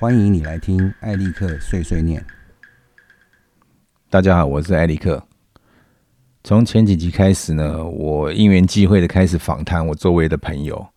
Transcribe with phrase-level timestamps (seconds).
[0.00, 2.24] 欢迎你来听艾利克碎碎念。
[4.08, 5.22] 大家好，我是艾利克。
[6.42, 10.88] 从前几集开始呢，我因缘际会的开始访谈我周围的朋友，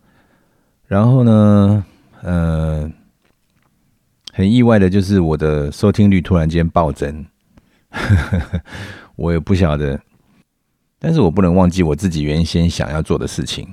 [0.88, 1.86] 然后呢，
[2.22, 2.90] 呃，
[4.32, 7.26] 很意外的就是我的收听率突然间暴增，
[9.18, 10.00] 我也不晓得，
[10.98, 13.68] 但是我不能忘记我自己原先想要做的事情，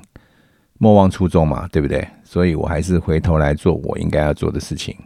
[0.78, 2.04] 莫忘初衷嘛，对不对？
[2.24, 4.96] 所以我还是回头来做我应该要做的事情，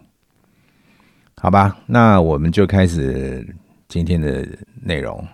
[1.36, 1.76] 好吧？
[1.86, 3.46] 那我们就开始
[3.88, 4.46] 今天的
[4.82, 5.26] 内容。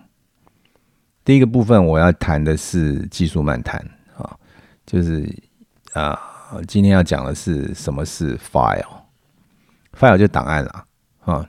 [1.23, 3.79] 第一个部分我要谈的是技术漫谈
[4.17, 4.37] 啊，
[4.85, 5.27] 就是
[5.93, 6.19] 啊，
[6.67, 10.85] 今天要讲的是什么是 file，file 就档案啦
[11.21, 11.47] 啊。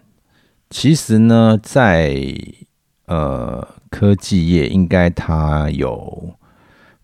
[0.70, 2.16] 其实呢，在
[3.06, 6.32] 呃科技业，应该它有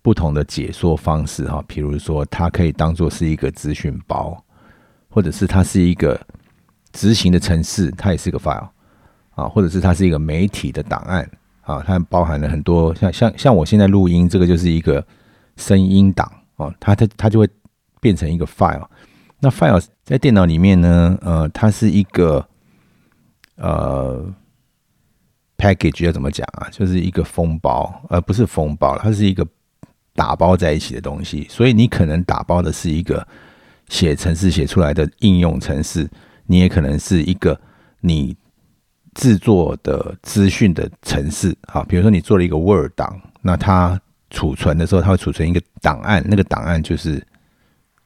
[0.01, 4.43] 不同的解说方式哈，比如说它可以当做是一个资讯包，
[5.09, 6.21] 或者是它是一个
[6.93, 8.69] 执行的程式，它也是个 file
[9.35, 11.29] 啊，或者是它是一个媒体的档案。
[11.61, 15.07] 啊，它包含了很多像像像我现在录音，这个就是一个
[15.59, 17.47] 声音档哦，它它它就会
[18.01, 18.87] 变成一个 file。
[19.39, 22.43] 那 file 在电脑里面呢，呃，它是一个
[23.57, 24.33] 呃
[25.59, 26.69] package 要怎么讲啊？
[26.71, 29.47] 就是一个封包，而不是封包，它是一个
[30.15, 31.47] 打包在一起的东西。
[31.51, 33.29] 所以你可能打包的是一个
[33.91, 36.09] 写程式写出来的应用程式，
[36.49, 37.61] 你也可能是一个
[38.01, 38.37] 你。
[39.15, 47.21] 制作的资讯的程式，啊，比如说你做了一个 Word 档，那它储存的时候，它会储存一个档案，那个档案就是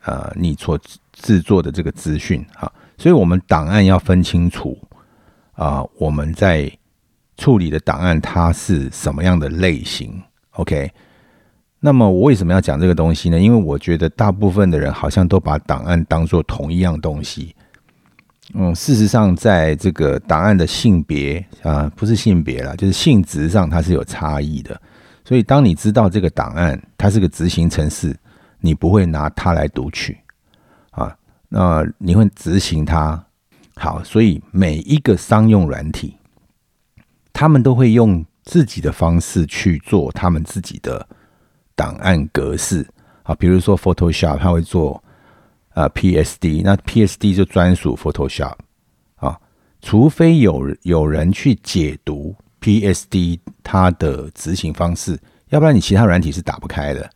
[0.05, 0.81] 呃你所
[1.13, 4.79] 制作的这个资讯，哈，所以我们档案要分清楚
[5.53, 6.71] 啊，我们在
[7.37, 10.19] 处理的档案它是什么样的类型
[10.53, 10.91] ，OK？
[11.81, 13.39] 那么我为什么要讲这个东西呢？
[13.39, 17.55] 因为我觉得大部分的人好像都把档案当做同一样东西。
[18.55, 24.79] 嗯，事实上，在这个档案的性别啊，不是性别啦，就是性质上它是有差异的。
[25.25, 28.15] 所以，当你知道这个档案它是个执行程式，
[28.61, 30.19] 你不会拿它来读取
[30.91, 31.17] 啊，
[31.49, 33.25] 那你会执行它。
[33.77, 36.17] 好，所以每一个商用软体，
[37.33, 41.07] 他们都会用自己的方式去做他们自己的
[41.75, 42.87] 档案格式
[43.23, 45.02] 啊，比如说 Photoshop，他会做。
[45.75, 48.57] 啊，PSD 那 PSD 就专属 Photoshop
[49.17, 49.41] 啊，
[49.81, 55.19] 除非有有人去解读 PSD 它的执行方式，
[55.49, 57.11] 要不然你其他软体是打不开的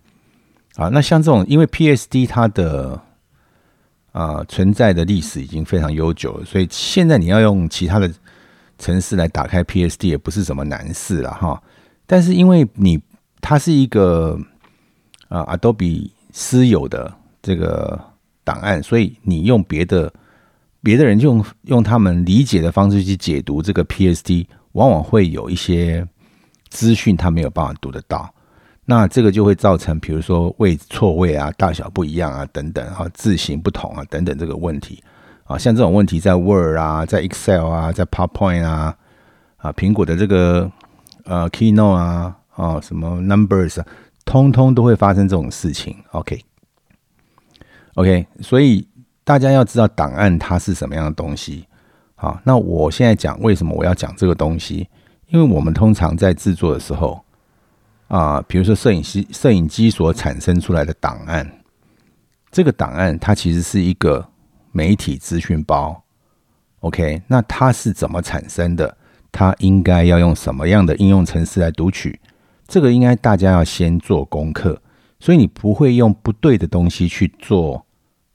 [0.77, 0.89] 啊。
[0.89, 2.99] 那像这种，因为 PSD 它的
[4.12, 8.11] 啊存在的历史已经非常悠久了，所以现在你要用其他的
[8.78, 11.62] 城市来打开 PSD 也不是什么难事了哈。
[12.06, 12.99] 但是因为你
[13.43, 14.39] 它是一个
[15.28, 18.16] 啊 Adobe 私有的这个。
[18.47, 20.12] 档案，所以你用别的
[20.81, 26.07] 别的人用用他们理解的方式去解读这个 PSD，往往会有一些
[26.69, 28.33] 资讯他没有办法读得到。
[28.84, 35.03] 那这个就会造成，比如说位错位啊、大小不一样啊等等啊、字形不同啊等等这个问题
[35.43, 35.59] 啊。
[35.59, 38.97] 像这种问题在 Word 啊、在 Excel 啊、在 PowerPoint 啊
[39.57, 40.71] 啊，苹果的这个
[41.25, 43.87] 呃 Keynote 啊啊什么 Numbers 啊，
[44.25, 45.97] 通通都会发生这种事情。
[46.13, 46.41] OK。
[47.97, 48.87] OK，所以
[49.25, 51.67] 大家要知道档案它是什么样的东西。
[52.15, 54.87] 好，那我现在讲为什么我要讲这个东西？
[55.29, 57.25] 因为我们通常在制作的时候，
[58.09, 61.51] 啊，比如说摄影机摄影机所产生出来的档案，
[62.51, 64.28] 这个档案它其实是一个
[64.73, 66.05] 媒体资讯包。
[66.81, 68.99] OK，那它是怎么产生的？
[69.33, 72.21] 它应该要用什么样的应用程式来读取？
[72.69, 74.83] 这个应该大家要先做功课，
[75.19, 77.86] 所以你不会用不对的东西去做。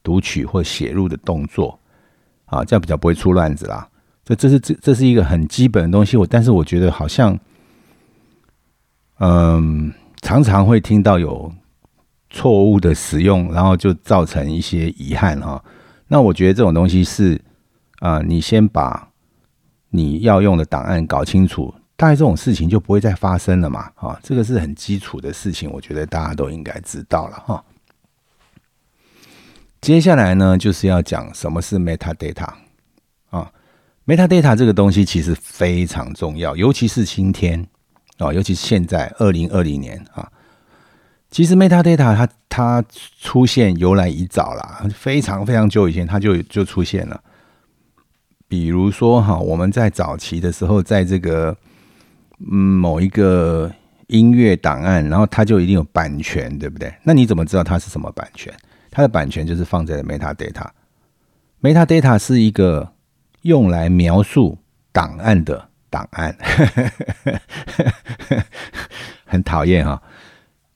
[0.03, 1.79] 读取或写入的动作，
[2.45, 3.87] 啊，这样比较不会出乱子啦。
[4.23, 6.15] 这这是这这是一个很基本的东西。
[6.15, 7.37] 我但是我觉得好像，
[9.19, 9.91] 嗯，
[10.21, 11.51] 常常会听到有
[12.29, 15.63] 错误的使用，然后就造成一些遗憾哈。
[16.07, 17.41] 那我觉得这种东西是
[17.99, 19.09] 啊，你先把
[19.89, 23.91] 你要用的档案搞清楚，大概这种事情就不会再发生了嘛。
[23.95, 27.63] 啊，这个是很基础的事情，我觉得大家都应该知道了哈。
[29.81, 32.47] 接下来呢，就是要讲什么是 metadata
[33.31, 33.51] 啊
[34.05, 37.67] ，metadata 这个东西其实非常重要，尤其是今天
[38.19, 40.31] 啊，尤其是现在二零二零年啊，
[41.31, 42.85] 其实 metadata 它它
[43.19, 47.19] 出现由来已早了，非常非常久以前它就就出现了。
[48.47, 51.57] 比如说哈，我们在早期的时候，在这个
[52.51, 53.71] 嗯某一个
[54.07, 56.93] 音乐档案，然后它就一定有版权，对不对？
[57.01, 58.53] 那你怎么知道它是什么版权？
[58.91, 62.93] 它的版权就是放在 metadata，metadata 是一个
[63.41, 64.59] 用来描述
[64.91, 66.37] 档案的档案，
[69.25, 69.99] 很讨厌哈。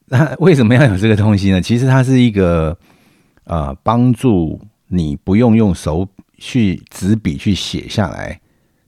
[0.06, 1.62] 那为什么要有这个东西呢？
[1.62, 2.76] 其实它是一个
[3.44, 6.08] 呃，帮助你不用用手
[6.38, 8.40] 去纸笔去写下来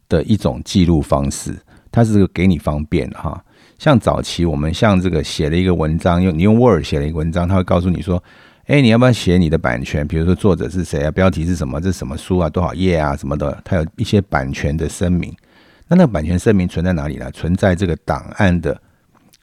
[0.07, 1.57] 的一种记录方式。
[1.91, 3.43] 它是给你方便哈。
[3.79, 8.23] 像早期我们像这个写了一个文章，用你用 Word 写了一个文章，它会告诉你说
[8.67, 10.05] ：“哎，你要不要写你的版权？
[10.05, 15.33] 比如说作者是谁啊，标题是什么，这是什么书啊，多少页啊，什么的。”它有一些版权的声明。
[15.87, 17.31] 那那个版权声明存在哪里呢？
[17.31, 18.77] 存在这个档案的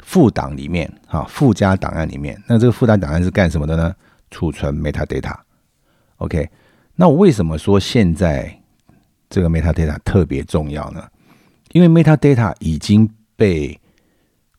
[0.01, 2.39] 附档里面，哈，附加档案里面。
[2.47, 3.95] 那这个附加档案是干什么的呢？
[4.31, 5.35] 储存 metadata。
[6.17, 6.47] OK，
[6.95, 8.55] 那我为什么说现在
[9.31, 11.03] 这个 metadata 特别重要呢？
[11.73, 13.81] 因为 metadata 已经被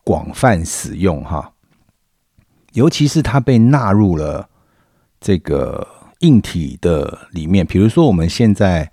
[0.04, 1.54] 广泛使用哈，
[2.74, 4.50] 尤其是它被纳入了
[5.26, 5.88] 这个
[6.20, 7.66] 硬体的里面。
[7.66, 8.88] 比如说，我们现在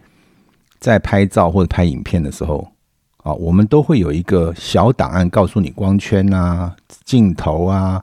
[0.80, 2.66] 在拍照或者拍影片的时候
[3.18, 6.74] 啊，我们都会有一个小档案，告诉你光圈啊、
[7.04, 8.02] 镜头啊、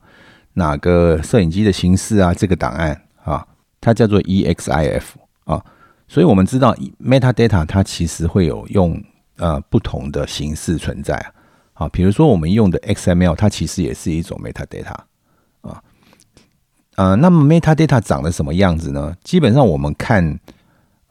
[0.53, 3.43] 哪个摄影机的形式啊，这个档案啊，
[3.81, 5.05] 它叫做 EXIF
[5.45, 5.65] 啊。
[6.07, 9.03] 所以我们知道 metadata 它其实会有用
[9.37, 11.15] 呃不同的形式存在。
[11.73, 14.93] 啊，比如说我们用的 XML，它其实也是一种 metadata，
[16.99, 19.15] 呃，那么 metadata 长得什么样子呢？
[19.23, 20.37] 基本上我们看，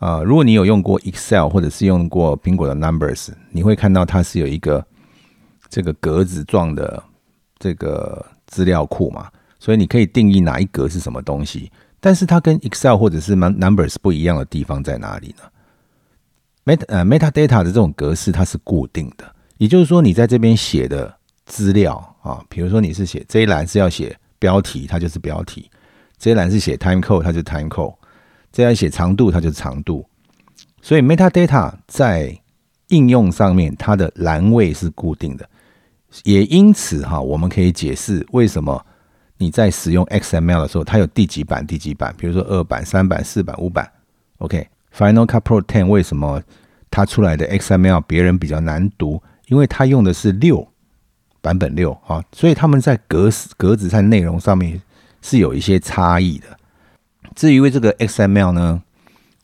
[0.01, 4.85] 呃，如果你有用过 Excel 或者是用过苹果的 Numbers，你会看到它是有一个
[5.71, 7.03] 这个格子状的
[7.59, 11.73] 这个资料库嘛，所以你可以定义哪一格是什么东西。
[12.01, 15.45] 但是它跟 Excel 或者是 Numbers 不一样的地方在哪里呢
[16.67, 19.25] ？meta 呃 metadata 的这种格式它是固定的。
[19.57, 25.63] 也就是说，你在这边写的资料啊，比如说你是写这一栏是要写标题，它就是标题；
[26.19, 27.95] 这一栏是写 time code，它就是 time code；
[28.51, 30.05] 这样写长度，它就是长度。
[30.83, 32.37] 所以 metadata 在
[32.89, 35.49] 应用上面，它的栏位是固定的。
[36.25, 38.85] 也因此哈，我们可以解释为什么
[39.37, 43.89] 你在使用 XML 的时候，它有第几版、第几版，比如说二版、三版、四版、五版。
[44.39, 46.43] OK，Final Cut Pro Ten 为什么
[46.91, 49.23] 它出来的 XML 别人比较难读？
[49.49, 50.67] 因为它用的是六
[51.41, 54.81] 版本六啊，所以他们在格式格子在内容上面
[55.23, 56.47] 是有一些差异的。
[57.35, 58.83] 至于为这个 XML 呢，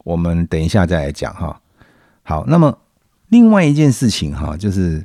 [0.04, 1.60] 我们等一下再来讲哈。
[2.22, 2.78] 好，那么
[3.28, 5.04] 另外一件事情哈，就是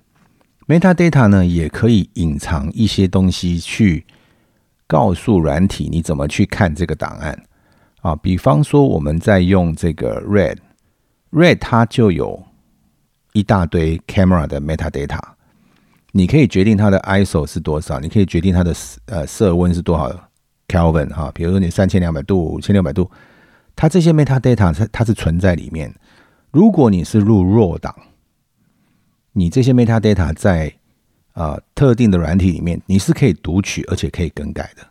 [0.68, 4.06] metadata 呢也可以隐藏一些东西，去
[4.88, 7.44] 告诉软体你怎么去看这个档案
[8.02, 8.16] 啊。
[8.16, 12.44] 比方说我们在用这个 Red，Red 它就有。
[13.34, 15.20] 一大堆 camera 的 metadata，
[16.12, 18.76] 你可以决定它的 ISO 是多少，你可以决定它的
[19.06, 20.10] 呃色温是多少
[20.70, 23.10] Kelvin 哈，比如说你三千两百度、五千六百度，
[23.76, 25.94] 它这些 metadata 它它是存在里面。
[26.52, 27.94] 如果你是入弱档，
[29.34, 30.74] 你这些 metadata 在
[31.34, 34.88] 啊特定的软体里面，你是可以读取而且可以更改的。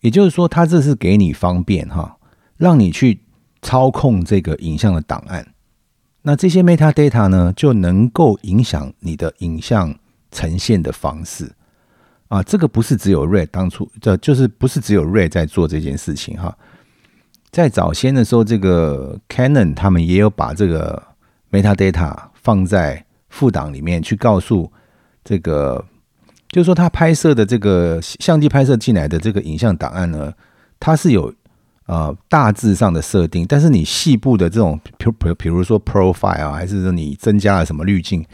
[0.00, 2.18] 也就是说，它这是给你方便哈，
[2.56, 3.20] 让你去
[3.62, 5.46] 操控这个影像的档案。
[6.22, 9.94] 那这些 metadata 呢，就能够影响你的影像
[10.30, 11.52] 呈现的方式
[12.28, 12.42] 啊。
[12.42, 16.56] 这个不是只有 Red 当初这就是不是只有 Red 在做这件事情哈。
[17.50, 21.02] 在早先的时候，这个 Canon 他们也有把这个
[21.50, 24.70] metadata 放在副档里面，去告诉
[25.24, 25.84] 这个，
[26.48, 30.32] 就是说他拍摄的这个相机拍摄进来的这个影像档案呢，
[30.78, 31.32] 它是有。
[31.86, 38.24] 呃，大致上的设定，但是你细部的这种，比比比如说 profile 啊，还是说你增加了什么滤镜，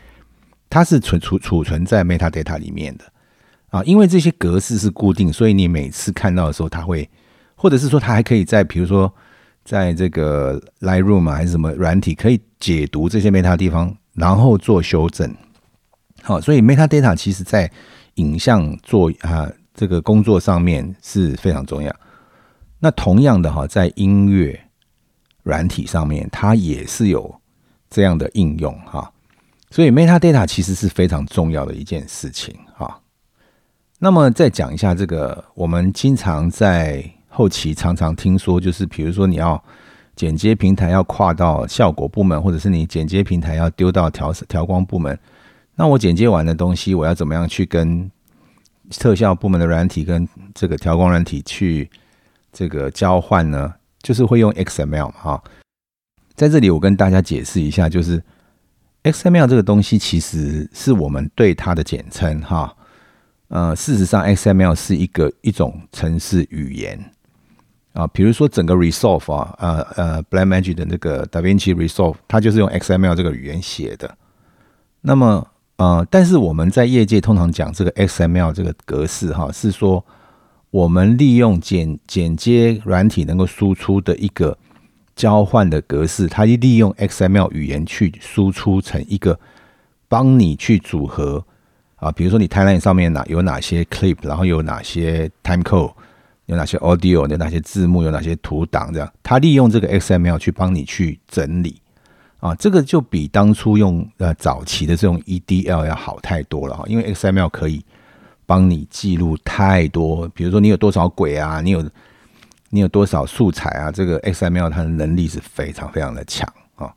[0.68, 3.04] 它是存储储存在 metadata 里面的
[3.70, 3.82] 啊。
[3.84, 7.08] 因为这些格式是固定，所以你每次看到的时候，它会，
[7.56, 9.12] 或者是说它还可以在，比如说
[9.64, 15.34] 在这个 Lightroom 啊，还是什么软体，可以解读这些 meta 地方，然后做修正。
[16.22, 17.70] 好，所以 metadata 其实在
[18.16, 21.94] 影像做啊这个工作上面是非常重要。
[22.78, 24.58] 那同样的哈，在音乐
[25.42, 27.34] 软体上面，它也是有
[27.88, 29.10] 这样的应用哈。
[29.70, 33.00] 所以 metadata 其实是非常重要的一件事情哈。
[34.02, 39.62] 那么再讲一下这个，我们经常在后期常常听说，就是比如说你要
[40.16, 45.16] 剪接平台要跨到效果部门，或者是你剪接平台要丢到调调光部门，
[45.74, 48.10] 那我剪接完的东西，我要怎么样去跟
[48.98, 51.88] 特效部门的软体跟这个调光软体去？
[52.52, 55.40] 这个交换呢，就是会用 XML 哈。
[56.34, 58.20] 在这里，我跟大家解释一下，就是
[59.04, 62.74] XML 这个东西其实是我们对它的简称哈。
[63.50, 66.98] 呃，事实上，XML 是一个一种程式语言。
[67.92, 74.16] 啊，比如说整个 Resolve 啊，呃呃，Blackmagic 的那个 DaVinci Resolve，它就是用 XML 这个语言写的。
[75.00, 80.06] 那么，呃，但是我们在业界通常讲这个 XML 这个格式哈，是说
[80.70, 84.56] 我们利用剪剪接软体能够输出的一个
[85.16, 89.36] 交换的格式，它利用 XML 语言去输出成一个
[90.06, 91.44] 帮你去组合
[92.00, 95.92] 啊，比如说你 Timeline 上面哪有哪些 Clip，然后有哪些 Time Code。
[96.46, 101.80] 有哪些 audio，有哪些字幕，有哪些图档，这样，它利用这个 XML 去帮你去整理
[102.40, 107.84] 啊，这个就比当初用呃早期的这种 EDL 要好太多了哈，因为 XML 可以
[108.46, 111.88] 帮你记录太多，比如说你有多少轨啊，你有
[112.70, 116.92] 你有多少素材啊，这个 XML 它的能力是非常非常的强啊。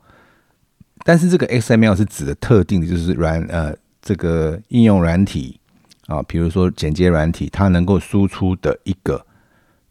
[1.04, 3.72] 但是这个 XML 是指的特定的，就是软呃
[4.04, 5.58] 这个应用软体
[6.06, 9.26] 啊，比如说剪接软体，它能够输出的一个。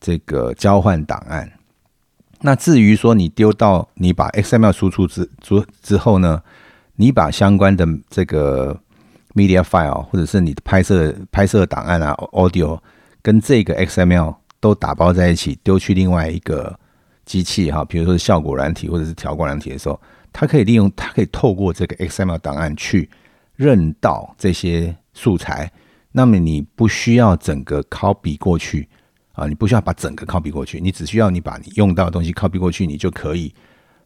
[0.05, 1.50] 这个交换档案，
[2.41, 6.43] 那至于说你丢到你把 XML 输出之之之后呢，
[6.98, 8.77] 你把相关的这个
[9.34, 12.77] media file 或者是你的拍摄拍摄档案啊 audio
[13.22, 16.77] 跟这个 XML 都打包在一起丢去另外一个
[17.24, 19.98] 机器哈，比如说效果软体或者是调光软体的时候，
[20.34, 23.10] 它可以利用它可以透过这个 XML 档案去
[23.56, 25.72] 认到这些素材，
[26.12, 28.88] 那么你不需要整个 copy 过去。
[29.34, 33.52] 啊，你不需要把整个 copy 过去，你只需要你把你用到的东西 copy 过去，你就可以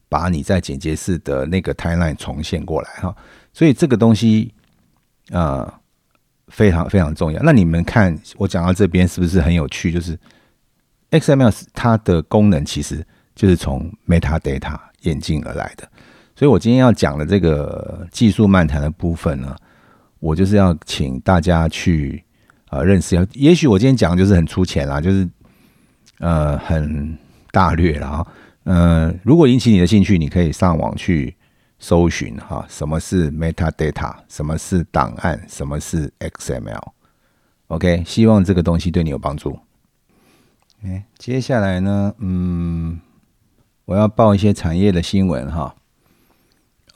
[0.07, 3.13] 把你在剪接室的那个 timeline 重现过来哈。
[3.51, 4.53] 所以这个东西
[5.31, 5.69] 呃
[6.47, 7.43] 非常非常重要。
[7.43, 9.91] 那你们看我讲到这边是不是很有趣？
[9.91, 10.17] 就是
[11.11, 15.91] XML 它的功能其实就是从 metadata 演进而来的。
[16.37, 19.55] 所以我今天要讲的这个技术漫谈的部分呢，
[20.19, 22.23] 我就是要请大家去。
[22.69, 23.25] 啊，认识一下。
[23.31, 25.25] 也许我今天讲的就是很粗浅啦，就是
[26.19, 27.17] 呃很
[27.49, 28.27] 大略了哈。
[28.65, 31.33] 嗯，如果引起你的兴趣，你可以上网去
[31.79, 36.83] 搜寻哈，什么是 metadata，什么是档案，什么是 XML。
[37.67, 39.57] OK，希望这个东西对你有帮助。
[40.83, 42.99] 哎，接下来呢，嗯，
[43.85, 45.73] 我要报一些产业的新闻哈。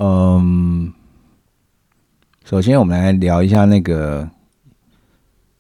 [0.03, 0.91] 嗯，
[2.43, 4.27] 首先我们来聊一下那个。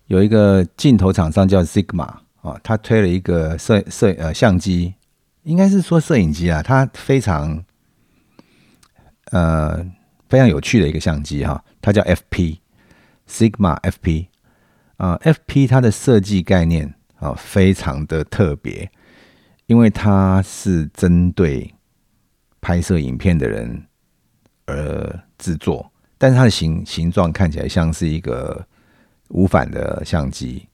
[0.07, 2.03] 有一个镜头厂商叫 Sigma
[2.41, 4.95] 啊，他推了一个摄摄呃相机，
[5.43, 7.63] 应该是说摄影机啊，它非常
[9.25, 9.77] 呃
[10.27, 12.57] 非常有趣的一个相机哈，它叫 FP
[13.25, 14.25] Sigma FP
[14.97, 18.91] 啊，FP 它的设计概念啊非常的特别，
[19.67, 21.73] 因为它是针对
[22.59, 23.85] 拍摄影片的人
[24.71, 28.65] 而制作，但是它的形形状看起来像是一个。
[29.33, 30.67] 无反的相机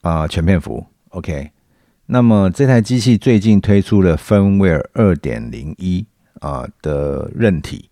[0.00, 1.48] 啊，全片幅 OK。
[2.06, 6.04] 那么这台机器最近推出了 Firmware 二点零一
[6.40, 7.88] 啊的韧体。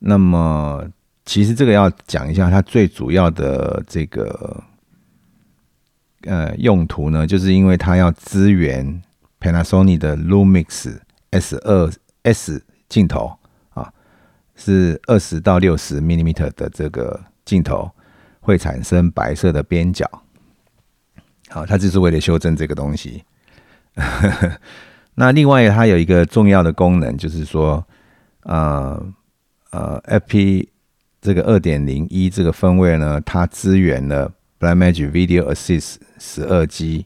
[0.00, 0.86] 那么
[1.24, 4.62] 其实这个要讲一下，它最主要的这个
[6.24, 9.00] 呃用途呢，就是因为它要支援
[9.40, 10.98] Panasonic 的 Lumix
[11.30, 11.90] S 二
[12.24, 13.32] S 镜头，
[14.62, 17.90] 是二十到六十 mm 的这个镜头。
[18.42, 20.10] 会产生白色的边角，
[21.50, 23.22] 好，它就是为了修正这个东西。
[25.14, 27.86] 那另外它有一个重要的功能，就是说，
[28.44, 28.98] 呃
[29.72, 30.66] 呃，FP
[31.20, 37.04] 这个二点零一这个分位呢，它支援了 Blackmagic Video Assist 十二 G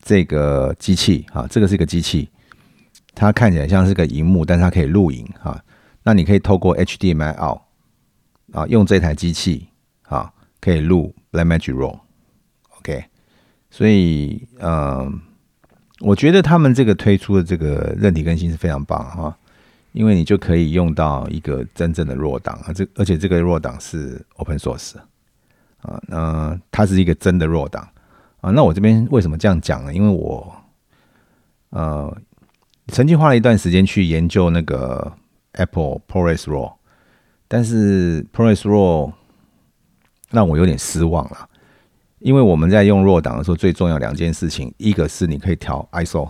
[0.00, 2.30] 这个机器，哈，这个是一个机器，
[3.16, 5.60] 它看起来像是个荧幕，但是它可以录影，哈，
[6.04, 7.62] 那你可以透过 HDMI out
[8.52, 9.68] 啊，用这台机器。
[10.06, 10.30] 啊，
[10.60, 13.06] 可以录 Blackmagic Raw，OK，
[13.70, 15.10] 所以呃，
[16.00, 19.34] 我觉得他们这个推出的这个韧体更新是非常棒哈，
[19.92, 24.96] 因为你就可以用到一个真正的弱档啊，这而且这个弱档是 Open Source
[25.80, 27.88] 啊，那它是一个真的弱档
[28.42, 28.50] 啊。
[28.50, 29.94] 那我这边为什么这样讲呢？
[29.94, 30.54] 因为我
[31.70, 32.14] 呃
[32.88, 35.10] 曾经花了一段时间去研究那个
[35.54, 36.74] Apple ProRes Raw，
[37.48, 39.12] 但是 ProRes Raw
[40.30, 41.48] 让我有点失望了，
[42.18, 46.28] 因为我们在用弱档的时候，最重要两件事情，一个是你可以调 ISO，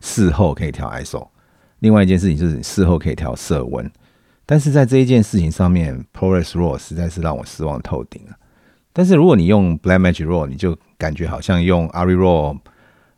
[0.00, 1.28] 事后可以调 ISO；，
[1.80, 3.90] 另外一件事情就是事后可以调色温。
[4.46, 8.36] 但是在这一件事情上面，ProRes RAW 实在是让我失望透顶了。
[8.92, 12.58] 但是如果你用 Blackmagic RAW，你就感觉好像用 Arri RAW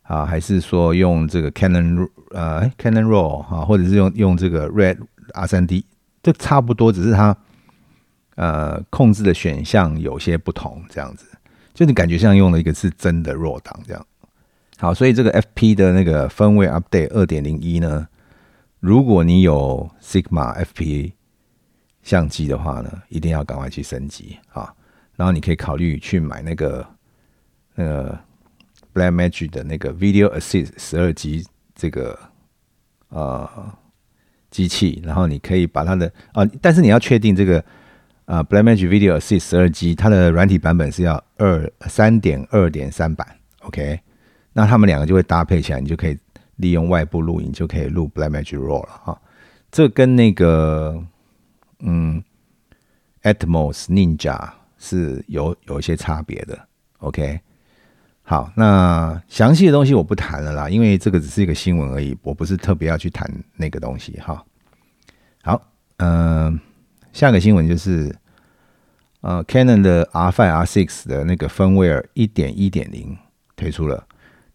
[0.07, 4.99] 啊，还是说用这个 Canon 呃 Canon RAW 啊，或者是用用这个 Red
[5.33, 5.85] R3D，
[6.23, 7.37] 这差不多，只是它。
[8.37, 11.25] 呃，控制的选项有些不同，这样子，
[11.73, 14.07] 就你感觉像用了一个是真的弱档这样。
[14.77, 18.07] 好，所以这个 FP 的那个分位 update 二点零一呢，
[18.79, 21.13] 如果你有 Sigma FP
[22.03, 24.71] 相机的话呢，一定要赶快去升级啊。
[25.15, 26.87] 然后你可以考虑去买那个
[27.75, 28.19] 那个
[28.97, 32.19] Blackmagic 的那个 Video Assist 十二 G 这个
[33.11, 33.47] 呃
[34.51, 37.63] 机器，然后你可以把它的啊，但是你要确定这个
[38.25, 43.27] 啊 Blackmagic Video Assist 十二 G 它的软体版本是要二三点二点三版
[43.61, 44.01] ，OK？
[44.55, 46.17] 那他们两个就会搭配起来，你就可以
[46.57, 49.21] 利用外部录影就可以录 Blackmagic Raw 了哈。
[49.71, 51.05] 这跟那个
[51.81, 52.25] 嗯
[53.23, 54.51] Atmos Ninja。
[54.79, 57.41] 是有有一些差别的，OK，
[58.29, 64.45] 好，那详细的东西我不谈了啦，因为这个只是一个新闻而已，我不是特别要去谈那个东西哈。
[65.45, 65.63] 好，
[65.99, 66.59] 嗯，
[67.13, 68.13] 下个新闻就是，
[69.21, 73.17] 呃，Canon 的 R5、R6 的那个 firmware 一点一点零
[73.55, 74.05] 推出了，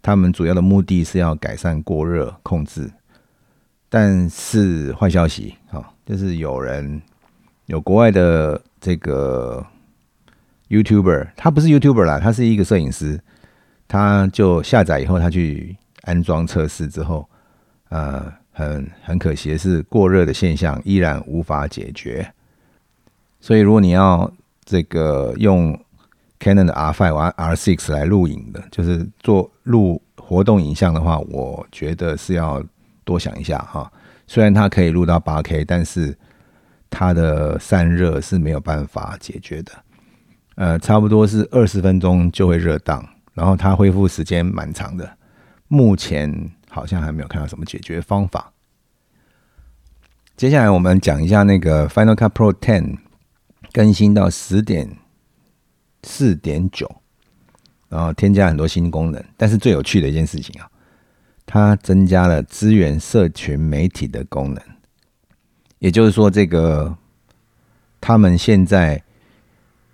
[0.01, 2.91] 他们主要的目的是要改善过热控制，
[3.87, 7.01] 但是坏消息哈，就是有人
[7.67, 9.65] 有国外的这个。
[10.67, 13.19] YouTuber，他不是 YouTuber 啦，他是一个摄影师，
[13.91, 17.27] 他就下载以后，他去安装测试之后，
[17.89, 22.25] 呃，很很可惜的是，过热的现象依然无法解决。
[23.41, 24.31] 所以，如果你要
[24.63, 25.77] 这个用
[26.39, 32.63] Canon 的 R5、R R6 来录影的，就是做录活动影像的话，我觉得是要
[33.03, 33.91] 多想一下哈。
[34.25, 36.17] 虽然它可以录到 8K，但是
[36.89, 39.71] 它的散热是没有办法解决的。
[40.55, 43.05] 呃，差不多是二十分钟就会热档，
[43.41, 45.17] 然后它恢复时间蛮长的。
[45.67, 48.53] 目前好像还没有看到什么解决方法。
[50.37, 52.99] 接下来我们讲一下那个 Final Cut Pro Ten
[53.73, 54.95] 更新到十点
[56.03, 57.01] 四点九，
[57.89, 59.23] 然后添加很多新功能。
[59.35, 60.69] 但是最有趣的一件事情啊，
[61.47, 64.63] 它增加了资源社群媒体的功能。
[65.79, 66.95] 也就是说，这个
[67.99, 69.01] 他们现在。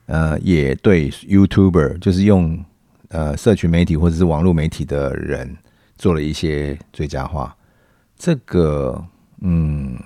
[0.07, 2.63] 呃，也对 YouTuber 就是用
[3.09, 5.55] 呃社群媒体或者是网络媒体的人
[5.97, 7.55] 做了一些最佳化。
[8.17, 9.03] 这个，
[9.41, 9.97] 嗯，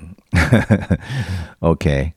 [1.59, 2.11] OK，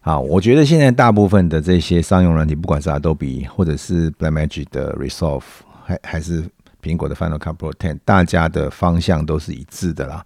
[0.00, 5.42] 好，我觉得现在大部分的这些商用软体，不管是 Adobe 或者是 Blackmagic 的 Resolve，
[5.84, 6.44] 还还是
[6.82, 10.24] 苹果的 Final Cut Pro Ten，大家的方向都是一致的啦。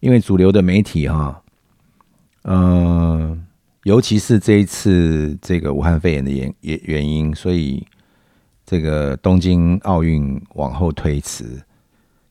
[0.00, 1.42] 因为主流的媒体哈，
[2.44, 3.46] 嗯。
[3.84, 7.86] 尤其是这一次这个武汉肺炎的原原原因，所以
[8.66, 11.62] 这个东京奥运往后推迟，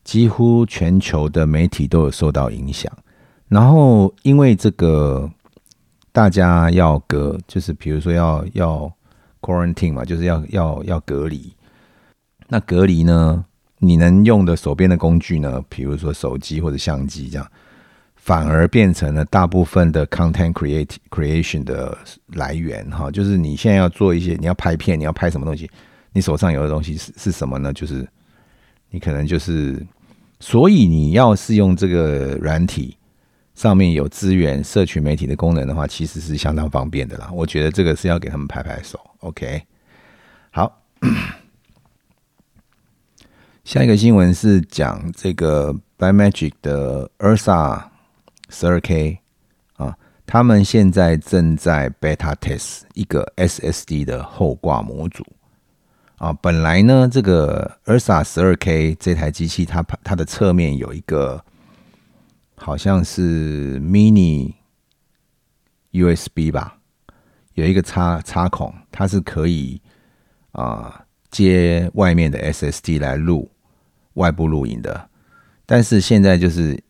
[0.02, 2.92] 几乎全球的媒体都有受到影响。
[3.48, 5.30] 然后因为这个
[6.12, 8.92] 大家要隔，就是比如说要要
[9.40, 11.54] quarantine 嘛，就是要要要隔离。
[12.48, 13.44] 那隔离呢，
[13.78, 17.46] 你能用的手边的工具呢，比如说手机或者相机这样。
[18.16, 21.94] 反而变成了大部分的 content create creation 的
[22.28, 25.70] 来源哈，就是你现在要做一些，你要拍片，你要拍什么东西，
[26.14, 27.70] 你手上有的东西是是什么呢？
[27.74, 28.08] 就是
[28.88, 29.86] 你可能就是，
[30.40, 32.96] 所以你要是用这个软体
[33.54, 37.30] 上面有资源社群媒体的功能的话，其实是相当方便的啦。
[37.30, 38.98] 我觉得这个是要给他们拍拍手。
[39.18, 39.62] OK，
[40.50, 40.80] 好，
[43.64, 47.82] 下一个新闻是讲这个 Blackmagic 的 Ursa。
[48.50, 49.18] 十二 K
[49.76, 49.96] 啊，
[50.26, 55.24] 他们现在正在 beta test 一个 SSD 的后挂模组
[56.16, 56.32] 啊。
[56.32, 61.44] 本来呢，这个 Ursa 十二 K 这台机器，它它的侧面有一个
[62.56, 64.54] 好像是 mini
[65.92, 66.78] USB 吧，
[67.54, 69.80] 有一个插插孔，它是可以
[70.52, 73.50] 啊接外面的 SSD 来录
[74.14, 75.08] 外部录影的。
[75.66, 76.82] 但是现在就是。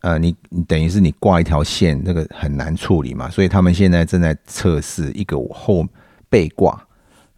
[0.00, 5.84] 呃，你你等于是你挂一条线，那个很难处理嘛，所以他们现在正在测试一个后
[6.30, 6.80] 背挂，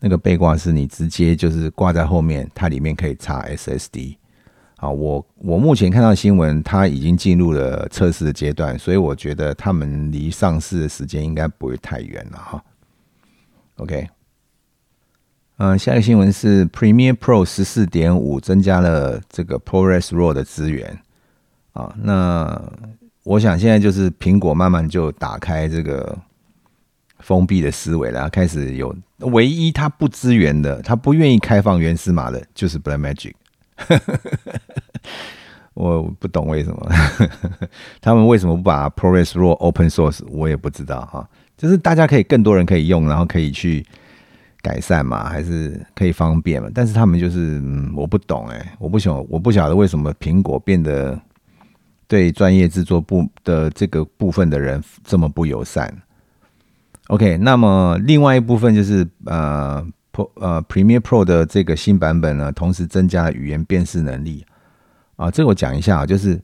[0.01, 4.17] 那个背挂是你直接就是挂在后面，它里面可以插 SSD。
[4.77, 12.65] 啊，我我目前看到新闻，它已经进入了测试的阶段，所以我觉得他们离上市的时间应该不会太远了哈。
[13.77, 14.09] OK，
[15.59, 20.99] 嗯，下一个新闻是 Premiere Pro 十四点五增加了这个 ProRes RAW 的资源。
[21.75, 22.61] 啊，那
[23.23, 26.19] 我想现在就是苹果慢慢就打开这个
[27.21, 33.35] 封闭的思维了，开始有唯一他不支援的，他不愿意开放原始码的，就是 Blackmagic。
[35.75, 36.91] 我不懂为什么
[38.03, 41.27] 他们为什么不把 ProRes RAW open source，我也不知道哈。
[41.57, 43.85] 就是大家可以更多人可以用，然后可以去
[44.61, 46.69] 改善嘛，还是可以方便嘛？
[46.75, 51.19] 但是他们就是，嗯，我不懂哎，我不晓我不晓得为什么苹果变得
[52.07, 55.91] 对专业制作部的这个部分的人这么不友善。
[57.11, 64.47] OK，那么另外一部分就是呃，Pro 呃 Premiere Pro 的这个新版本呢，同时增加语言辨识能力
[65.17, 66.41] 啊，这个我讲一下啊，就是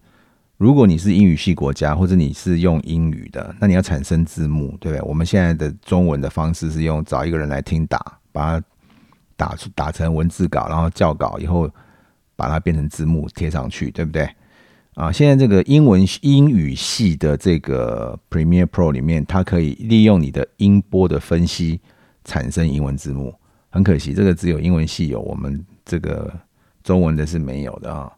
[0.56, 5.00] 如果你是英语系国家，或者你是用英语的，那你要产生字幕，对不对？
[5.02, 8.66] 我们现在的中文的方式是用找一个人来听打，把它
[9.36, 11.70] 打出打成文字稿，然后校稿以后
[12.34, 14.28] 把它变成字幕贴上去，对不对？
[14.96, 21.78] 啊，现在这个英文英语系的这个 Premiere Pro 里面，它可以利用你的音波的分析
[22.24, 23.34] 产生英文字幕。
[23.68, 26.32] 很可惜，这个只有英文系有，我们这个
[26.82, 28.10] 中文的是没有的啊。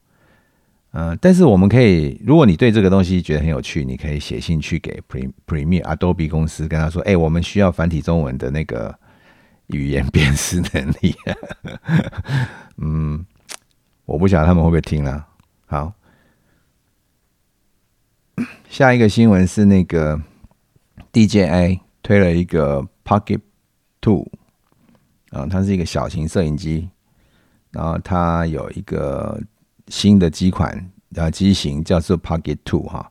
[0.93, 5.03] 呃，但是我们可以，如果你对这个东西觉得很有趣，你可以写信去给
[5.49, 8.97] Premiere Adobe 公司，跟他说：“哎，我们需要繁体中文的那个
[9.67, 11.12] 语言辨识能力。”
[12.79, 13.27] 嗯，
[14.05, 15.27] 我不晓得他们会不会听了。
[15.67, 15.93] 好。
[18.68, 20.20] 下一个新闻是那个
[21.12, 23.40] DJI 推了一个 Pocket
[24.01, 24.27] Two，
[25.31, 26.88] 啊，它是一个小型摄影机，
[27.70, 29.40] 然后它有一个
[29.88, 33.11] 新的机款啊机型叫做 Pocket Two 哈。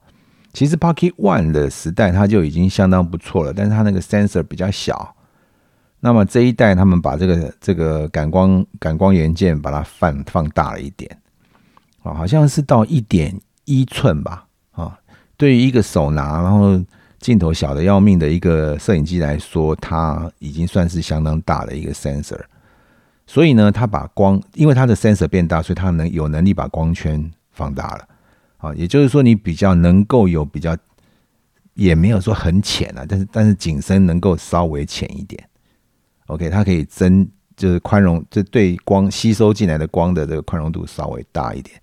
[0.54, 5.16] 其实 Pocket One 的时代它就已经相当不错了，但是它那个 sensor 比较小。
[6.00, 11.20] 那么这一代他们把这个这个感光感光元件把它放放大了一点，
[12.04, 14.47] 啊，好像是到一点一寸吧。
[15.38, 16.84] 对于一个手拿，然后
[17.20, 22.42] 镜头小的要命的一个摄影机来说，它已经算是相当大的一个 sensor。
[23.26, 28.08] 所以呢，它把光，因为它的 sensor 变大，所以它能有能力把光圈放大了。
[28.58, 30.76] 啊，也就是说，你比较能够有比较，
[31.76, 35.48] 也没有说很浅啊，但是但是景深能够稍微浅一点。
[36.28, 41.80] OK，它可以增，就是宽容，就对光吸收进来的光的这个宽容度稍微大一点。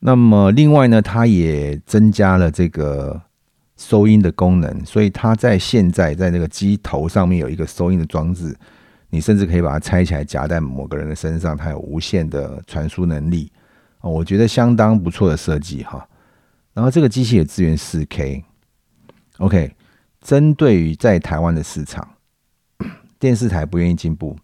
[0.00, 3.20] 那么另外呢，它也增加了这个
[3.76, 8.56] 收音的功能，所以它在现在在那个机头上面有一个收音的装置，
[9.10, 13.50] 你甚至可以把它拆起来夹在某个人的身上，它有无线的传输能力
[14.00, 16.06] 哦，我觉得相当不错的设计哈。
[16.74, 19.74] 然后这个机器也支援四 K，OK，
[20.20, 22.08] 针对于在台湾的市场，
[23.18, 24.36] 电视台不愿意进步，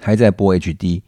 [0.00, 1.02] 还在播 HD，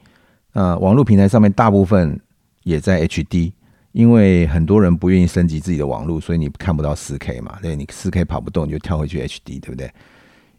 [0.53, 2.21] 呃，网络平台上面大部分
[2.63, 3.53] 也在 HD。
[3.93, 7.59] 因为很多人不愿意升级自己的网络，所以你看不到四 K 嘛？
[7.61, 9.93] 对，你四 K 跑不动，你就跳回去 HD，对不对？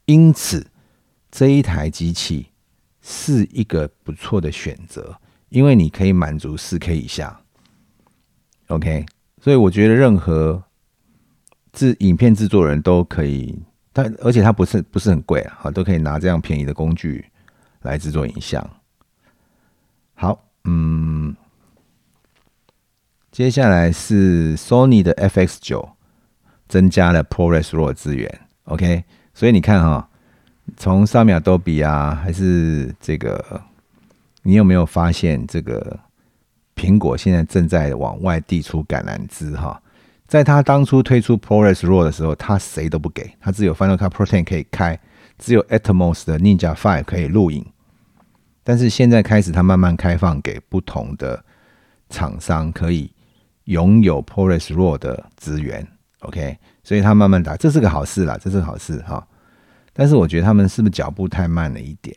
[0.05, 0.67] 因此，
[1.31, 2.47] 这一台机器
[3.01, 5.15] 是一个不错的选择，
[5.47, 7.39] 因为你可以满足四 K 以下。
[8.67, 9.05] OK，
[9.41, 10.61] 所以我觉得任何
[11.71, 13.57] 制影片制作人都可以，
[13.93, 17.25] 但而且它不是不是很贵啊，都可以拿这样便宜的工具
[17.83, 18.69] 来制作影像。
[20.15, 21.33] 好，嗯。
[23.31, 25.91] 接下来是 Sony 的 FX 九
[26.67, 30.09] 增加了 ProRes RAW 资源，OK，所以你看哈，
[30.75, 33.61] 从上面都比啊，还是这个，
[34.43, 35.97] 你有没有发现这个
[36.75, 39.81] 苹果现在正在往外递出橄榄枝哈？
[40.27, 44.99] 在他当初推出 ProRes RAW 的时候，他谁都不给，他只有 Final Cut Pro 10可以开，
[45.39, 47.65] 只有 Atmos 的 Ninja Five 可以录影，
[48.61, 51.45] 但是现在开始，他慢慢开放给不同的
[52.09, 53.09] 厂商可以。
[53.71, 55.87] 拥有 ProRes RAW 的资源
[56.19, 59.25] ，OK，所以他慢慢打，这是个好事啦，这是好事哈。
[59.93, 62.13] 但是我觉得他们是不是脚步太慢了一点？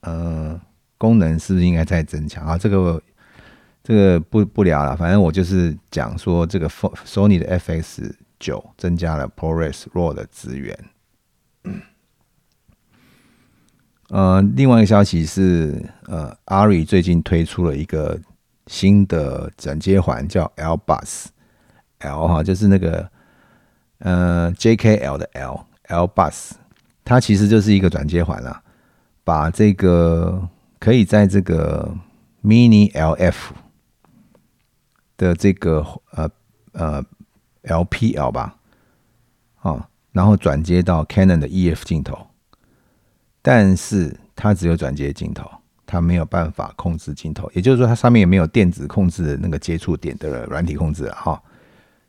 [0.00, 0.58] 呃，
[0.96, 2.56] 功能是不是应该再增强啊？
[2.56, 3.02] 这个
[3.82, 10.78] 这个不不聊了，反正我就是讲说这个 Sony 的 FX 九增加了 ProRes RAW 的资源。
[14.08, 18.18] 呃，另外一个消息是，呃，Ari 最近推出了一个。
[18.66, 23.10] 新的转接环叫 L bus，L 哈就是那个
[23.98, 26.52] 呃 JKL 的 L L bus，
[27.04, 28.62] 它其实就是一个转接环啦，
[29.22, 30.48] 把这个
[30.78, 31.94] 可以在这个
[32.42, 33.34] Mini LF
[35.16, 36.30] 的这个呃
[36.72, 37.04] 呃
[37.64, 38.56] LPL 吧，
[39.60, 42.26] 啊，然后转接到 Canon 的 EF 镜头，
[43.42, 45.50] 但是它只有转接镜头。
[45.86, 51.40] 它没有办法控制镜头，也就是说，它上面也没有电子控制那个接触点的软体控制哈。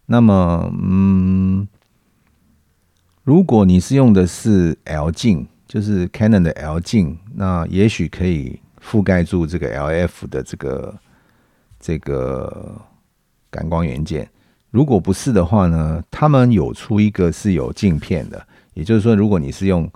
[0.06, 1.68] 那么，嗯，
[3.24, 10.96] 如果你是用的是 L 镜，就是 Canon 的 L 镜，那也许可以覆盖住这个 LF 的这个
[11.80, 12.80] 这个
[13.50, 14.30] 感光元件。
[14.70, 19.90] 如果不是的话呢，他们有出一个是有镜片的，也就是说，如果你是用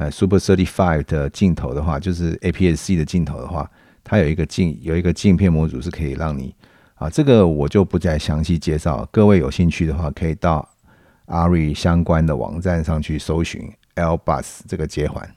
[0.00, 3.70] 呃 Super Thirty Five 的镜头的话，就是 APS-C 的镜头的话，
[4.02, 6.54] 它有一个镜有一个镜片模组是可以让你
[6.94, 9.06] 啊，这个我就不再详细介绍。
[9.12, 10.66] 各位有兴趣的话，可以到
[11.26, 15.30] Ari 相关的网站上去搜寻 L Bus 这个接环。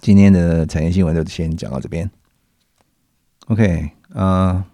[0.00, 2.10] 今天的产业新闻就先讲到这边。
[3.48, 4.64] OK，啊，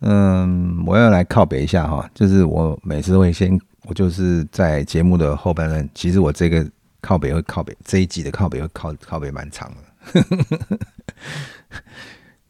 [0.00, 6.68] 嗯，我要来靠北一下哈，就是我每次会先，我就是在节目的后半段，其实我这个
[7.00, 10.22] 靠北会靠北，这一集的靠北会靠靠北蛮长的，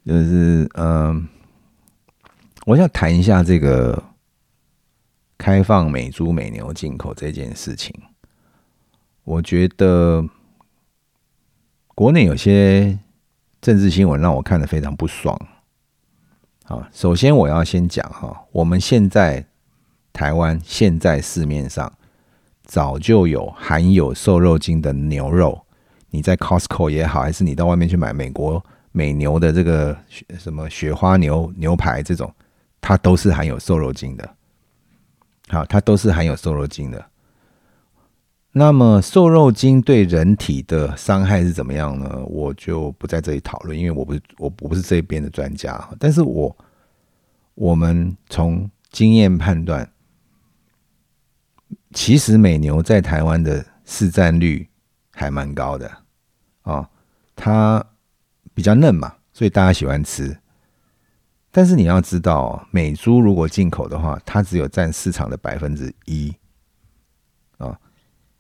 [0.06, 1.28] 就是嗯，
[2.66, 4.02] 我要谈一下这个
[5.38, 7.94] 开放美猪美牛进口这件事情，
[9.24, 10.28] 我觉得
[11.94, 12.98] 国内有些。
[13.62, 15.38] 政治新闻让我看得非常不爽。
[16.64, 19.44] 好，首先我要先讲哈，我们现在
[20.14, 21.92] 台湾现在市面上
[22.70, 25.60] 早就有含有瘦肉精的牛肉，
[26.08, 29.96] 你在 Costco 也好，还是你到外面去买美国美牛的这个
[30.38, 32.32] 什么雪花牛牛排这种，
[32.80, 34.36] 它都是含有瘦肉精的。
[35.48, 37.04] 好，它都是含有瘦肉精的。
[38.52, 42.22] 那么瘦肉精对人体的伤害是怎么样呢？
[42.26, 45.88] 我就不在这里讨论，因为我不是我我不是这边的专家。
[45.98, 46.56] 但是我
[47.56, 49.90] 我们从经验判断，
[51.92, 54.68] 其实美牛在台湾的市占率
[55.12, 55.90] 还蛮高的
[56.62, 56.88] 啊，
[57.34, 57.84] 它
[58.54, 60.38] 比较嫩嘛，所以大家喜欢吃。
[61.50, 66.32] 但是你要知道，美猪如果进口的话，它只有占市场的百分之一
[67.58, 67.76] 啊。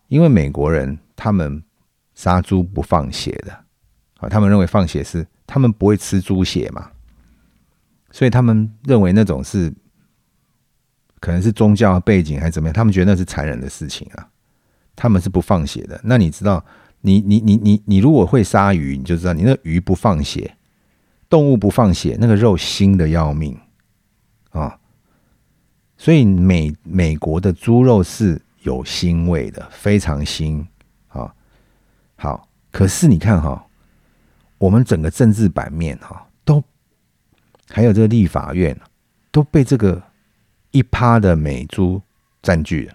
[0.06, 1.62] 因为美国人他们
[2.14, 3.52] 杀猪不放血的，
[4.18, 6.90] 啊，他们认为放血是他们不会吃猪血嘛，
[8.12, 9.74] 所以他们认为那种是
[11.20, 14.28] 可能是宗教背景还是怎么样，他们觉得那是残忍的事情啊，
[14.96, 16.00] 他们是不放血的。
[16.02, 16.64] 那你知道，
[17.02, 20.56] 你你你你你如果会杀鱼，你就知道，你那鱼不放血，
[21.28, 23.56] 动物不放血，那个肉腥的要命
[24.50, 24.78] 啊，
[25.96, 28.40] 所以美美国的猪肉是。
[28.62, 30.62] 有腥味的，非常腥
[31.08, 31.34] 啊！
[32.16, 33.66] 好，可是你看哈，
[34.58, 36.62] 我们整个政治版面哈，都
[37.70, 38.78] 还有这个立法院
[39.30, 40.02] 都被这个
[40.70, 42.00] 一趴的美猪
[42.42, 42.94] 占据了。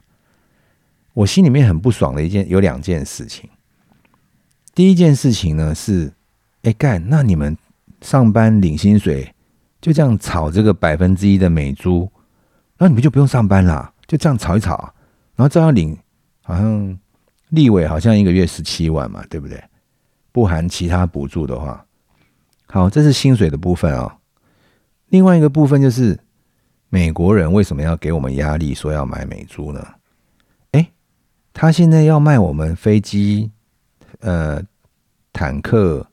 [1.13, 3.49] 我心里面很不爽的一件，有两件事情。
[4.73, 6.11] 第一件事情呢是，
[6.63, 7.57] 哎干，那你们
[8.01, 9.33] 上班领薪水，
[9.79, 12.11] 就这样炒这个百分之一的美猪，
[12.77, 14.93] 那你们就不用上班啦，就这样炒一炒。
[15.35, 15.97] 然后照样领，
[16.43, 16.99] 好像
[17.49, 19.63] 立委好像一个月十七万嘛，对不对？
[20.31, 21.85] 不含其他补助的话，
[22.67, 24.17] 好，这是薪水的部分啊。
[25.07, 26.19] 另外一个部分就是
[26.89, 29.85] 美国人为什么要给我们压力，说要买美猪呢？
[30.71, 30.91] 哎，
[31.53, 33.51] 他现在要卖我们飞机、
[34.19, 34.61] 呃
[35.33, 36.05] 坦克、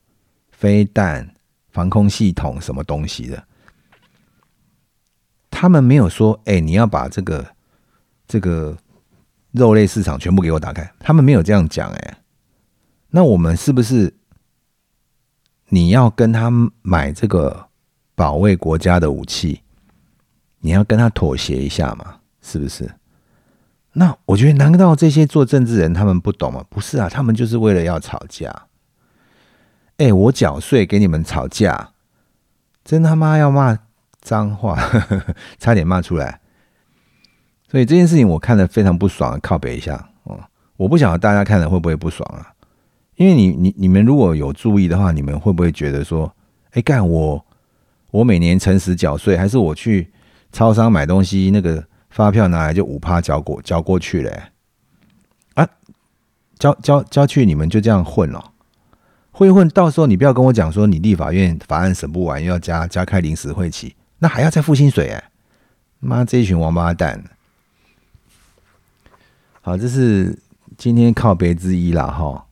[0.50, 1.34] 飞弹、
[1.70, 3.44] 防空系统什么东西的，
[5.50, 7.46] 他们没有说，哎，你要把这个
[8.26, 8.76] 这个。
[9.52, 12.18] 肉类市场全部给我打开，他们没有这样讲哎，
[13.10, 14.16] 那我们是不是
[15.68, 17.68] 你要跟他买这个
[18.14, 19.61] 保卫国家的武器？
[20.62, 22.16] 你要跟他妥协一下嘛？
[22.40, 22.90] 是不是？
[23.92, 26.64] 那我觉得，难道这些做政治人他们不懂吗？
[26.70, 28.50] 不是啊，他们就是为了要吵架。
[29.98, 31.90] 哎，我缴税给你们吵架，
[32.82, 33.78] 真他妈要骂
[34.20, 34.78] 脏话，
[35.60, 36.40] 差点骂出来。
[37.70, 40.40] 所以这件事情我看了非常不爽，靠北一下哦。
[40.76, 42.52] 我不晓得大家看了会不会不爽啊？
[43.16, 46.34] 因为你你你们如果有注意的话，你们会不会觉得说，
[46.70, 47.44] 哎干我
[48.10, 50.10] 我每年诚实缴税，还是我去
[50.52, 54.42] 超商买东西那个发票拿来就五趴交过交过去嘞？
[55.54, 55.66] 啊，
[56.58, 58.52] 交交交去你们就这样混了，
[59.30, 65.30] 会混到时候你不要跟我讲说你立法院法案审不完又要加加开临时会期，那还要再付薪水哎，
[66.00, 67.24] 妈这一群王八蛋！
[69.62, 70.38] 好，这是
[70.76, 72.46] 今天靠背之一啦，哈。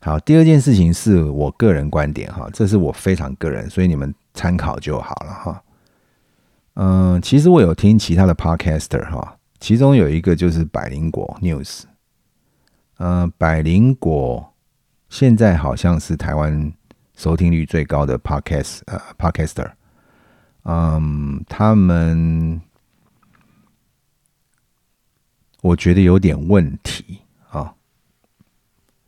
[0.00, 5.62] 好，第二件事情是我个人观点，哈，这是我非常个人，所以你们参考就好了，哈。
[6.80, 11.82] 嗯，其实我有听其他的 podcaster，哈，其中有一个就是百灵果 news，
[12.98, 14.54] 嗯，百灵果
[15.08, 16.72] 现在好像是台湾
[17.16, 19.72] 收听率最高的 podcast，呃，podcaster，
[20.62, 22.60] 嗯，他们。
[25.60, 27.18] 我觉得有点问题
[27.50, 27.74] 啊！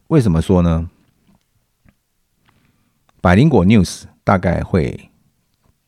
[0.09, 0.90] 为什么说呢？
[3.20, 5.12] 百灵果 news 大概会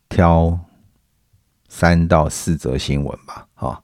[0.09, 0.61] 挑
[1.75, 3.81] 三到四则新闻吧，啊，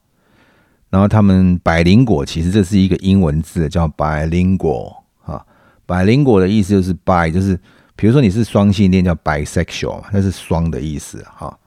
[0.90, 5.42] 然后他们百灵果其实这是一个英文字，叫百灵果啊。
[5.86, 7.58] 百灵果的意思就是 bi，就是
[7.96, 11.58] 比如说你是双性恋叫 bisexual，那是双的意思哈。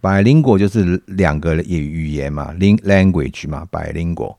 [0.00, 4.38] 百灵果就是两个语言嘛，language 嘛，百灵果。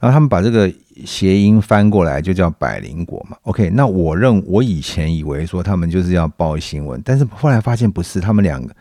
[0.00, 0.70] 然后他们把这个
[1.06, 3.36] 谐音翻过来就叫百灵果嘛。
[3.42, 8.74] OK，那我认我以前以为说他们就是要报新闻，但是后来发现不是，他们两个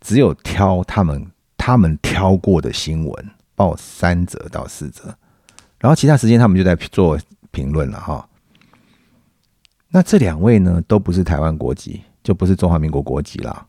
[0.00, 5.14] 只有挑他们他们挑过的新闻报三折到四折，
[5.78, 7.18] 然后其他时间他们就在做
[7.50, 8.26] 评论了哈。
[9.88, 13.66] 那这两位呢都不是台湾国籍，就不是中华民国国籍啦。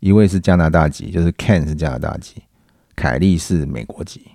[0.00, 2.42] 一位是加拿大籍，就是 Ken 是加拿大籍，
[2.94, 4.26] 凯利是美国籍。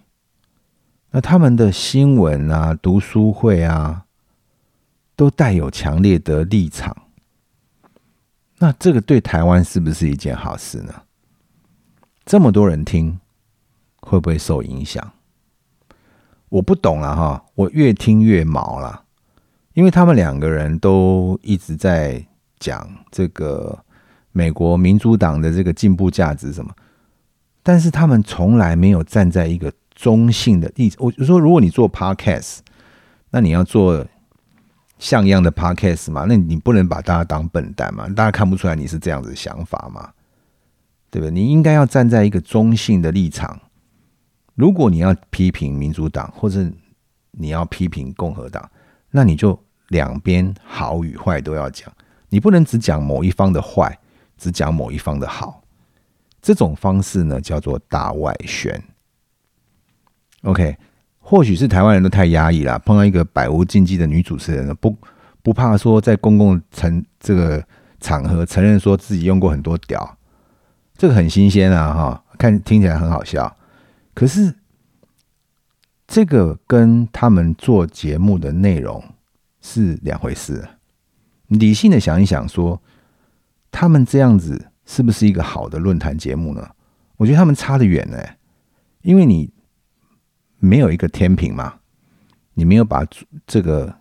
[1.11, 4.05] 那他们的新闻啊、读书会啊，
[5.15, 6.95] 都带有强烈的立场。
[8.57, 10.93] 那这个对台湾是不是一件好事呢？
[12.25, 13.19] 这么多人听，
[14.01, 15.11] 会不会受影响？
[16.49, 19.03] 我不懂了哈，我越听越毛了，
[19.73, 22.25] 因为他们两个人都一直在
[22.59, 23.83] 讲这个
[24.31, 26.73] 美国民主党的这个进步价值什么，
[27.63, 29.71] 但是他们从来没有站在一个。
[29.93, 32.59] 中性的例子，我就说，如果你做 podcast，
[33.29, 34.03] 那你要做
[34.97, 36.25] 像样的 podcast 嘛？
[36.27, 38.07] 那你不能把大家当笨蛋嘛？
[38.09, 40.09] 大家看不出来你是这样子想法嘛？
[41.11, 41.31] 对不对？
[41.31, 43.59] 你应该要站在一个中性的立场。
[44.55, 46.67] 如果你要批评民主党，或者
[47.31, 48.71] 你要批评共和党，
[49.11, 49.57] 那你就
[49.89, 51.91] 两边好与坏都要讲，
[52.29, 53.99] 你不能只讲某一方的坏，
[54.37, 55.61] 只讲某一方的好。
[56.41, 58.81] 这种方式呢，叫做大外宣。
[60.43, 60.75] OK，
[61.19, 64.97] 或许是台湾人都太压抑了，碰到一个百无禁忌的女主持人，不
[65.43, 67.63] 不怕说在公共承这个
[67.99, 70.17] 场合承认说自己用过很多屌，
[71.01, 73.57] 这个很新鲜啊哈，看听起来很好笑，
[74.13, 74.53] 可是
[76.05, 79.03] 这个跟他们做节目的内容
[79.61, 80.63] 是两回事。
[81.47, 82.79] 理性的想一想，说
[83.71, 86.69] 他们这样子是不是一个好的论坛节目呢？
[87.17, 88.23] 我觉得他们差得远呢，
[89.01, 89.51] 因为你。
[90.63, 91.79] 没有一个天平嘛，
[92.53, 93.03] 你没有把
[93.47, 93.91] 这个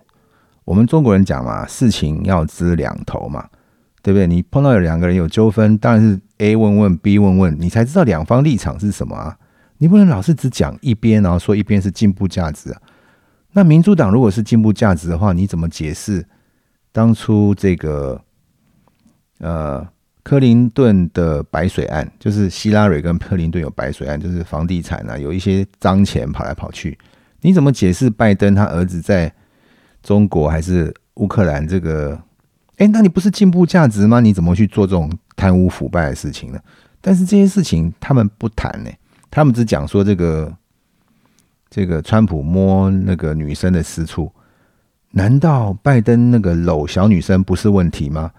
[0.67, 3.49] 我们中国人讲嘛，事情要知两头嘛，
[4.03, 4.27] 对不对？
[4.27, 9.37] 你碰到有两个人有纠纷，当然是 A 问问 B 问问，你才知道两方立场是什么啊。
[9.79, 12.81] 你不能老是只讲一边，然后说一边是进步价值啊。
[13.53, 16.27] 那民主党如果是进步价值的话，你怎么解释
[16.93, 18.21] 当初这个
[19.39, 19.89] 呃？
[20.23, 26.97] 克林顿的白水案，就是希拉蕊跟克林顿有白水案，就是房地产啊，有一些脏钱跑来跑去。
[27.41, 29.33] 你怎么解释拜登他儿子在
[30.03, 32.21] 中国还是乌克兰这个？
[32.81, 34.21] 哎，那你不是进步价值吗？
[34.21, 36.59] 你怎么去做这种贪污腐败的事情呢？
[37.03, 38.91] 但是这些事情他们不谈呢，
[39.31, 40.51] 他们只讲说这个
[41.69, 44.33] 这个川普摸那个女生的私处，
[45.11, 48.33] 难道拜登那个搂小女生不是问题吗？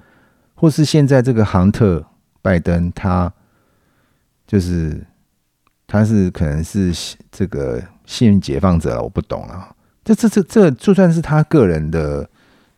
[0.56, 2.04] 或是现在这个杭特
[2.42, 3.32] 拜登，他
[4.48, 5.06] 就是
[5.86, 6.92] 他是可能是
[7.32, 9.76] 这个性解放者了，我不懂了。
[10.04, 12.28] 这这这这就算是他个人的，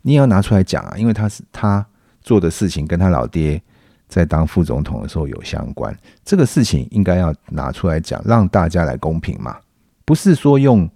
[0.03, 1.83] 你也要拿出来讲啊，因为他是他
[2.21, 3.59] 做的事情跟他老爹
[4.07, 9.57] 在当副总统的时候有相关，这个事情应该要拿出来讲，让大家来公平嘛，
[10.05, 10.87] 不是说用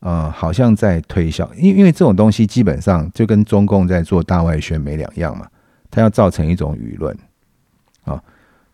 [0.00, 5.46] 呃好像在推销，因因为这种东西基本上就跟中共在做大外宣没两样嘛。
[5.90, 7.16] 他要造成一种舆论
[8.02, 8.20] 啊，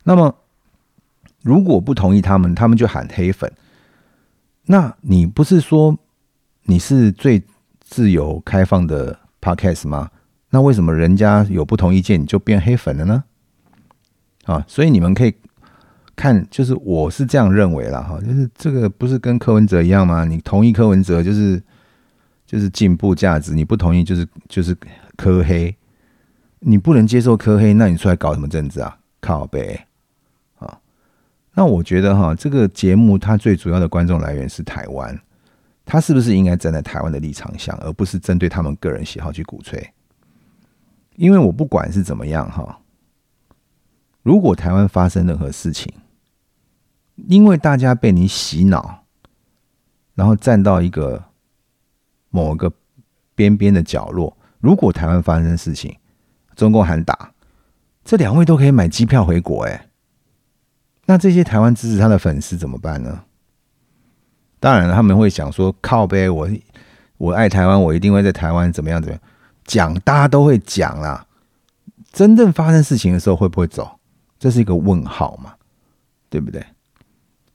[0.04, 0.34] 那么
[1.42, 3.52] 如果不同意他们，他们就喊黑粉。
[4.64, 5.98] 那你不是说
[6.62, 7.42] 你是最
[7.80, 10.10] 自由开放的 podcast 吗？
[10.50, 13.24] 那为什么人家有不同意见你就变黑粉了呢？
[14.44, 15.34] 啊，所以你们可以
[16.16, 20.24] 看，就是我是这样认为了哈，就是这个不是跟柯文哲一样吗？
[20.24, 21.62] 你同意柯文哲就是
[22.46, 24.76] 就是进步价值，你不同意就是就是
[25.16, 25.74] 柯黑。
[26.62, 28.98] 你不能接受科黑，那你出来搞什么政治啊？
[29.18, 29.80] 靠背
[30.58, 30.78] 啊！
[31.54, 35.18] 那我觉得哈，这个节目它最主要的观众来源是台湾，
[35.90, 39.92] 他是不是应该站在台湾的立场上，而不是针对他们个人喜好去鼓吹？
[41.16, 42.78] 因为我不管是怎么样哈，
[44.22, 45.92] 如果台湾发生任何事情，
[47.16, 49.02] 因为大家被你洗脑，
[50.14, 51.24] 然后站到一个
[52.28, 52.72] 某个
[53.34, 55.98] 边边的角落，如果台湾发生事情，
[56.54, 57.32] 中共喊打，
[58.04, 59.88] 这两位都可以买机票回国哎，
[61.06, 63.24] 那这些台湾支持他的粉丝怎么办呢？
[64.60, 66.48] 当然了，他们会想说靠呗，我
[67.16, 69.22] 我爱台湾，我一定会在台湾怎么样怎么样
[69.64, 71.26] 讲，大家都会讲啦。
[72.12, 73.98] 真正发生事情的时候会不会走？
[74.38, 75.54] 这是一个问号嘛，
[76.28, 76.64] 对不对？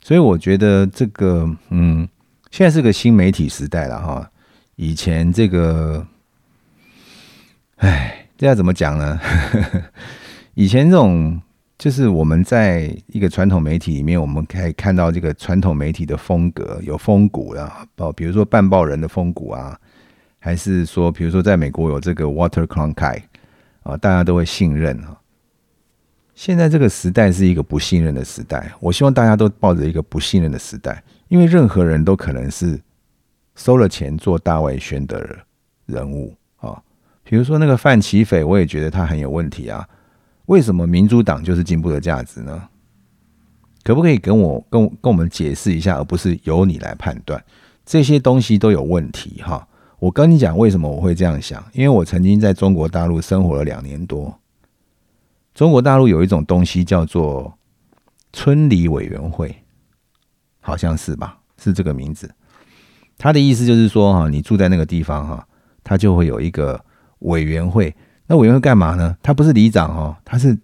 [0.01, 2.07] 所以我觉得这个，嗯，
[2.51, 4.29] 现在是个新媒体时代了哈。
[4.75, 6.05] 以前这个，
[7.77, 9.19] 哎，这要怎么讲呢？
[10.53, 11.41] 以前这种
[11.77, 19.77] 就是我们在一个传统媒体里面，我们可以看到这个传统媒体的风格有风骨啊，哦，比如说半报人的风骨啊，
[20.39, 23.23] 还是说，比如说在美国有这个 Water Cronkite
[23.83, 25.17] 啊，大家都会信任啊。
[26.33, 32.79] 现在这个时代是一个不信任的时代，我希望大家都抱着一个不信任的时代，因为任何人都可能是
[33.55, 35.37] 收了钱做大外宣的
[35.85, 36.81] 人物啊。
[37.23, 39.85] 比如说那个范奇斐，我也觉得他很有问题啊。
[40.47, 42.69] 为什么民主党就是进步的价值呢？
[43.83, 47.43] 可不可以跟我跟跟我们解释一下，而不是由你来判断
[47.85, 49.67] 这些东西都有问题哈？
[49.99, 51.63] 我跟你讲，为什么我会这样想？
[51.73, 54.39] 因为我曾经在中国大陆生活了两年多。
[55.53, 57.57] 中国大陆有一种东西叫做
[58.33, 59.55] 村里委员会，
[60.61, 61.39] 好像是吧？
[61.57, 62.29] 是这个名字。
[63.17, 65.47] 他的意思就是说，哈，你住在那个地方，哈，
[65.83, 66.83] 他就会有一个
[67.19, 67.95] 委员会。
[68.27, 69.15] 那委员会干嘛呢？
[69.21, 70.57] 他不是里长哦，他是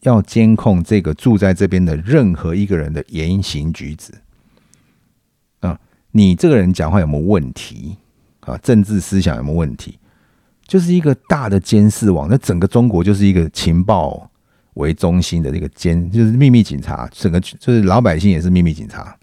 [0.00, 4.12] 要监控这个住在这边的任何一个人的言行举止。
[5.60, 5.78] 啊，
[6.12, 7.96] 你这个人讲话有没有问题？
[8.40, 9.98] 啊，政治思想有没有问题？
[10.66, 14.30] 就是一个大的监视网，那整个中国就是一个情报
[14.74, 19.16] 为中心的这个监，就是秘密警察，整个就是老百姓也是秘密警察。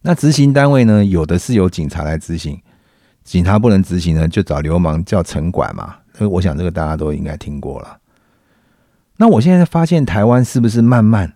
[0.00, 2.58] 那执行单位呢，有的是由警察来执行，
[3.24, 5.96] 警察不能执行呢，就找流氓叫城管嘛。
[6.18, 7.96] 所以我想这个大家都应该听过了。
[9.18, 11.32] 那我现在发现台湾是不是慢慢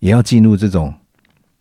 [0.00, 0.92] 也要进入这种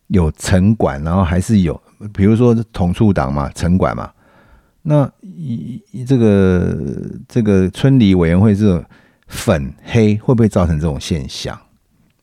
[0.07, 1.81] 有城管，然后还是有，
[2.13, 4.11] 比如说统促党嘛，城管嘛。
[4.81, 6.77] 那一这个
[7.29, 8.83] 这个村里委员会这种
[9.27, 11.57] 粉黑会不会造成这种现象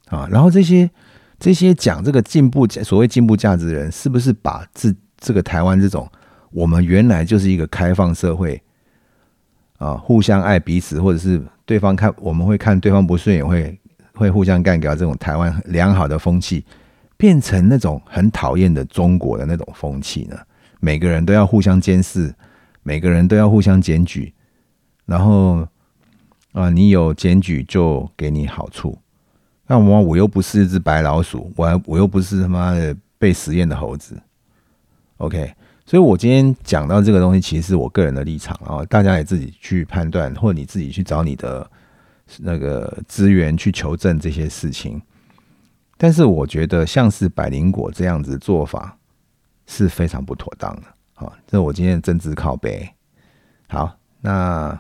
[0.09, 0.29] 啊？
[0.31, 0.91] 然后这些
[1.39, 6.07] 这些讲这个进步所谓进步价值的人，是不是把这这个台湾这种
[6.51, 8.62] 我们原来就是一个开放社会
[9.81, 13.76] 啊，互相爱彼此，或者是对方看我们会看对方不顺眼，会
[14.14, 16.64] 会互相干掉这种台湾良好的风气，
[17.16, 20.39] 变成那种很讨厌的中国的那种风气呢？
[20.78, 22.33] 每个人都要互相监视。
[22.83, 24.33] 每个人都要互相检举，
[25.05, 25.68] 然后
[26.53, 28.99] 啊，你有检举就给你好处。
[29.66, 34.18] 那我我又不是一只白老鼠，我我又不是他妈的被实验的猴子。
[35.18, 35.53] OK，
[35.91, 41.68] 所以我今天讲到这个东西，其实是我个人的立场啊，大家也自己去判断，或者你自己去找你的
[42.38, 45.03] 那个资源去求证这些事情。
[45.97, 48.97] 但是我觉得像是百灵果这样子做法
[49.66, 50.82] 是非常不妥当的。
[51.12, 52.88] 好，这是我今天的政治靠背。
[53.66, 54.70] 好，那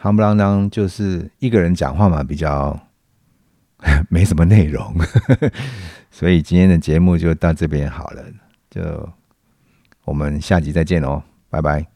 [0.00, 2.74] 夯不啷当就是一个人讲话嘛，比较
[4.08, 4.96] 没什么内容，
[6.10, 8.24] 所以今天的节目就到这边好了。
[8.70, 9.06] 就
[10.04, 11.91] 我们下集再见哦，拜拜。